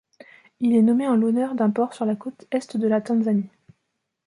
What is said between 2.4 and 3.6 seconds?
est de la Tanzanie.